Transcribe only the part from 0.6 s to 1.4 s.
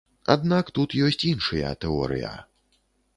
тут ёсць